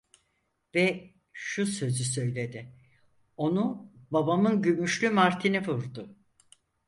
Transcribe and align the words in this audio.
Ve 0.75 1.13
şu 1.33 1.65
sözü 1.65 2.03
söyledi: 2.03 2.73
"Onu 3.37 3.91
babamın 4.11 4.61
gümüşlü 4.61 5.09
martini 5.09 5.67
vurdu!" 5.67 6.15